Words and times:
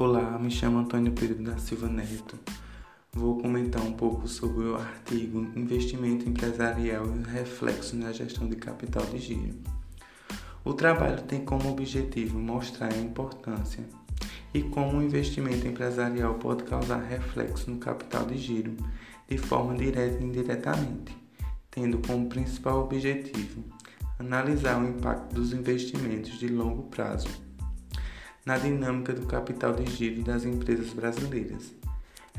Olá, 0.00 0.38
me 0.38 0.48
chamo 0.48 0.78
Antônio 0.78 1.10
Pedro 1.10 1.42
da 1.42 1.58
Silva 1.58 1.88
Neto. 1.88 2.38
Vou 3.12 3.36
comentar 3.36 3.82
um 3.82 3.94
pouco 3.94 4.28
sobre 4.28 4.66
o 4.66 4.76
artigo 4.76 5.40
Investimento 5.56 6.28
Empresarial 6.28 7.04
e 7.04 7.18
os 7.18 7.26
reflexos 7.26 7.94
na 7.94 8.12
gestão 8.12 8.48
de 8.48 8.54
capital 8.54 9.04
de 9.06 9.18
giro. 9.18 9.58
O 10.64 10.72
trabalho 10.72 11.20
tem 11.22 11.44
como 11.44 11.68
objetivo 11.68 12.38
mostrar 12.38 12.92
a 12.92 12.96
importância 12.96 13.82
e 14.54 14.62
como 14.62 14.98
o 14.98 15.02
investimento 15.02 15.66
empresarial 15.66 16.34
pode 16.34 16.62
causar 16.62 17.02
reflexo 17.02 17.68
no 17.68 17.78
capital 17.78 18.24
de 18.24 18.38
giro 18.38 18.76
de 19.28 19.36
forma 19.36 19.74
direta 19.74 20.22
e 20.22 20.24
indiretamente, 20.24 21.12
tendo 21.72 21.98
como 22.06 22.28
principal 22.28 22.84
objetivo 22.84 23.64
analisar 24.16 24.80
o 24.80 24.88
impacto 24.88 25.34
dos 25.34 25.52
investimentos 25.52 26.38
de 26.38 26.46
longo 26.46 26.84
prazo 26.84 27.47
na 28.48 28.56
dinâmica 28.56 29.12
do 29.12 29.26
capital 29.26 29.74
de 29.74 29.84
giro 29.94 30.22
das 30.22 30.46
empresas 30.46 30.94
brasileiras. 30.94 31.70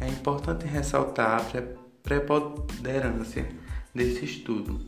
É 0.02 0.08
importante 0.08 0.66
ressaltar 0.66 1.40
a 1.40 1.62
preponderância 2.02 3.48
desse 3.94 4.26
estudo, 4.26 4.80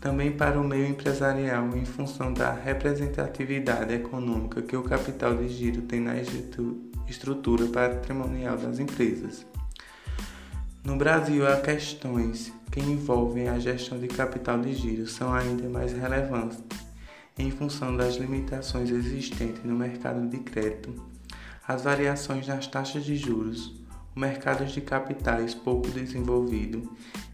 também 0.00 0.30
para 0.30 0.60
o 0.60 0.62
meio 0.62 0.86
empresarial 0.86 1.76
em 1.76 1.84
função 1.84 2.32
da 2.32 2.52
representatividade 2.52 3.94
econômica 3.94 4.62
que 4.62 4.76
o 4.76 4.84
capital 4.84 5.34
de 5.34 5.48
giro 5.48 5.82
tem 5.82 5.98
na 5.98 6.14
estrutura 7.08 7.66
patrimonial 7.66 8.56
das 8.56 8.78
empresas. 8.78 9.44
No 10.84 10.94
Brasil, 10.96 11.48
há 11.48 11.60
questões 11.60 12.52
que 12.70 12.78
envolvem 12.78 13.48
a 13.48 13.58
gestão 13.58 13.98
de 13.98 14.06
capital 14.06 14.60
de 14.60 14.72
giro 14.72 15.08
são 15.08 15.34
ainda 15.34 15.68
mais 15.68 15.92
relevantes 15.92 16.62
em 17.36 17.50
função 17.50 17.96
das 17.96 18.16
limitações 18.16 18.90
existentes 18.90 19.64
no 19.64 19.74
mercado 19.74 20.26
de 20.28 20.38
crédito, 20.38 20.94
as 21.66 21.82
variações 21.82 22.46
nas 22.46 22.66
taxas 22.66 23.04
de 23.04 23.16
juros, 23.16 23.74
o 24.14 24.20
mercado 24.20 24.64
de 24.64 24.80
capitais 24.80 25.54
pouco 25.54 25.88
desenvolvido 25.90 26.88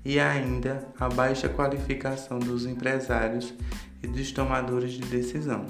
e 0.04 0.18
ainda 0.18 0.88
a 0.98 1.08
baixa 1.08 1.48
qualificação 1.48 2.38
dos 2.38 2.64
empresários 2.64 3.52
e 4.02 4.06
dos 4.06 4.32
tomadores 4.32 4.92
de 4.92 5.02
decisão. 5.02 5.66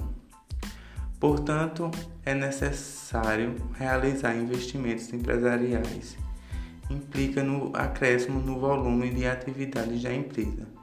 Portanto, 1.19 1.91
é 2.25 2.33
necessário 2.33 3.56
realizar 3.75 4.37
investimentos 4.37 5.12
empresariais. 5.12 6.17
Implica 6.89 7.42
no 7.42 7.72
acréscimo 7.75 8.41
no 8.41 8.59
volume 8.59 9.11
de 9.11 9.27
atividades 9.27 10.03
da 10.03 10.15
empresa 10.15 10.80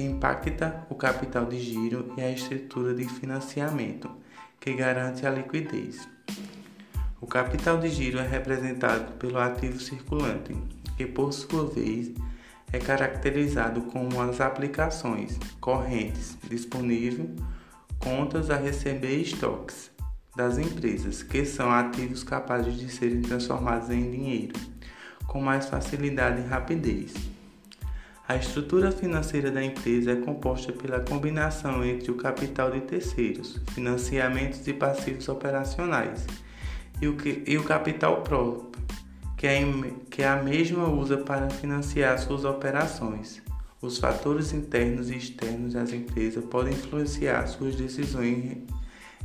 que 0.00 0.06
impacta 0.06 0.86
o 0.88 0.94
capital 0.94 1.44
de 1.44 1.60
giro 1.60 2.14
e 2.16 2.22
a 2.22 2.30
estrutura 2.30 2.94
de 2.94 3.04
financiamento, 3.04 4.10
que 4.58 4.72
garante 4.72 5.26
a 5.26 5.30
liquidez. 5.30 6.08
O 7.20 7.26
capital 7.26 7.76
de 7.76 7.90
giro 7.90 8.18
é 8.18 8.26
representado 8.26 9.12
pelo 9.18 9.38
ativo 9.38 9.78
circulante, 9.78 10.56
que 10.96 11.04
por 11.04 11.34
sua 11.34 11.66
vez 11.66 12.14
é 12.72 12.78
caracterizado 12.78 13.82
como 13.82 14.22
as 14.22 14.40
aplicações 14.40 15.38
correntes 15.60 16.38
disponíveis, 16.48 17.28
contas 17.98 18.48
a 18.48 18.56
receber 18.56 19.18
e 19.18 19.22
estoques 19.22 19.90
das 20.34 20.56
empresas, 20.56 21.22
que 21.22 21.44
são 21.44 21.70
ativos 21.70 22.24
capazes 22.24 22.74
de 22.78 22.88
serem 22.88 23.20
transformados 23.20 23.90
em 23.90 24.10
dinheiro 24.10 24.58
com 25.26 25.42
mais 25.42 25.66
facilidade 25.66 26.40
e 26.40 26.46
rapidez. 26.46 27.12
A 28.30 28.36
estrutura 28.36 28.92
financeira 28.92 29.50
da 29.50 29.60
empresa 29.60 30.12
é 30.12 30.14
composta 30.14 30.72
pela 30.72 31.00
combinação 31.00 31.84
entre 31.84 32.12
o 32.12 32.14
capital 32.14 32.70
de 32.70 32.80
terceiros, 32.82 33.60
financiamentos 33.72 34.64
e 34.68 34.72
passivos 34.72 35.28
operacionais, 35.28 36.28
e 37.02 37.08
o, 37.08 37.16
que, 37.16 37.42
e 37.44 37.58
o 37.58 37.64
capital 37.64 38.22
próprio, 38.22 38.70
que, 39.36 39.48
é, 39.48 39.64
que 40.08 40.22
a 40.22 40.36
mesma 40.36 40.88
usa 40.88 41.18
para 41.18 41.50
financiar 41.50 42.16
suas 42.20 42.44
operações. 42.44 43.42
Os 43.82 43.98
fatores 43.98 44.52
internos 44.52 45.10
e 45.10 45.16
externos 45.16 45.72
das 45.72 45.92
empresas 45.92 46.44
podem 46.44 46.74
influenciar 46.74 47.48
suas 47.48 47.74
decisões 47.74 48.58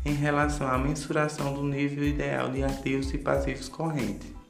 em 0.03 0.13
relação 0.15 0.67
à 0.67 0.79
mensuração 0.79 1.53
do 1.53 1.61
nível 1.61 2.03
ideal 2.03 2.49
de 2.49 2.63
ativos 2.63 3.13
e 3.13 3.19
passivos 3.19 3.69
correntes. 3.69 4.44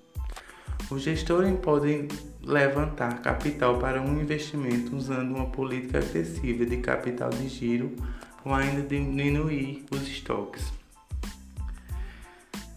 Os 0.90 1.02
gestores 1.02 1.52
podem 1.62 2.08
levantar 2.44 3.22
capital 3.22 3.80
para 3.80 4.00
um 4.00 4.22
investimento 4.22 4.96
usando 4.96 5.36
uma 5.36 5.48
política 5.48 5.98
agressiva 5.98 6.64
de 6.64 6.78
capital 6.78 7.32
de 7.32 7.50
giro 7.50 7.96
ou 8.44 8.54
ainda 8.54 8.84
diminuir 8.84 9.84
os 9.92 10.04
estoques. 10.04 10.72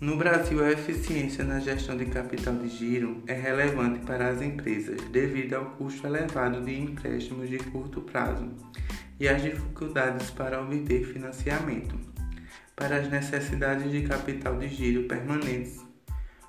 No 0.01 0.17
Brasil, 0.17 0.65
a 0.65 0.71
eficiência 0.71 1.45
na 1.45 1.61
gestão 1.61 1.97
de 1.97 2.07
capital 2.07 2.55
de 2.55 2.69
giro 2.69 3.23
é 3.27 3.35
relevante 3.35 3.99
para 4.07 4.29
as 4.31 4.41
empresas 4.41 5.01
devido 5.11 5.55
ao 5.55 5.67
custo 5.73 6.07
elevado 6.07 6.65
de 6.65 6.81
empréstimos 6.81 7.51
de 7.51 7.59
curto 7.59 8.01
prazo 8.01 8.49
e 9.21 9.29
às 9.29 9.43
dificuldades 9.43 10.31
para 10.31 10.63
obter 10.63 11.05
financiamento. 11.05 11.95
Para 12.75 12.99
as 12.99 13.11
necessidades 13.11 13.91
de 13.91 14.03
capital 14.03 14.57
de 14.57 14.69
giro 14.69 15.03
permanentes, 15.09 15.88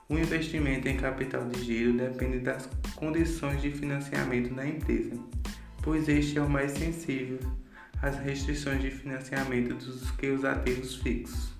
o 0.09 0.17
investimento 0.17 0.87
em 0.87 0.97
capital 0.97 1.45
de 1.45 1.63
giro 1.63 1.93
depende 1.93 2.39
das 2.39 2.67
condições 2.95 3.61
de 3.61 3.69
financiamento 3.69 4.51
da 4.55 4.67
empresa, 4.67 5.15
pois 5.83 6.09
este 6.09 6.39
é 6.39 6.41
o 6.41 6.49
mais 6.49 6.71
sensível 6.71 7.39
às 8.01 8.17
restrições 8.17 8.81
de 8.81 8.89
financiamento 8.89 9.75
dos 9.75 10.09
que 10.11 10.27
os 10.31 10.43
ativos 10.43 10.95
fixos. 10.95 11.53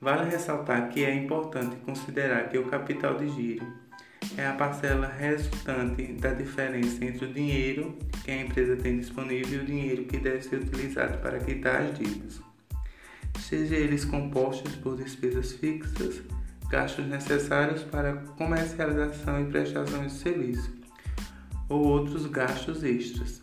Vale 0.00 0.30
ressaltar 0.30 0.88
que 0.88 1.04
é 1.04 1.14
importante 1.14 1.76
considerar 1.84 2.48
que 2.48 2.56
o 2.56 2.66
capital 2.66 3.18
de 3.18 3.28
giro 3.28 3.66
é 4.38 4.46
a 4.46 4.54
parcela 4.54 5.06
resultante 5.06 6.14
da 6.14 6.32
diferença 6.32 7.04
entre 7.04 7.26
o 7.26 7.32
dinheiro 7.32 7.94
que 8.24 8.30
a 8.30 8.40
empresa 8.40 8.74
tem 8.74 8.98
disponível 8.98 9.60
e 9.60 9.62
o 9.62 9.66
dinheiro 9.66 10.04
que 10.04 10.16
deve 10.16 10.40
ser 10.40 10.56
utilizado 10.56 11.18
para 11.18 11.38
quitar 11.38 11.82
as 11.82 11.98
dívidas, 11.98 12.40
seja 13.38 13.76
eles 13.76 14.02
compostos 14.02 14.74
por 14.76 14.96
despesas 14.96 15.52
fixas 15.52 16.22
gastos 16.72 17.06
necessários 17.06 17.82
para 17.82 18.14
comercialização 18.38 19.42
e 19.42 19.50
prestação 19.50 20.06
de 20.06 20.10
serviço, 20.10 20.72
ou 21.68 21.84
outros 21.84 22.24
gastos 22.24 22.82
extras. 22.82 23.41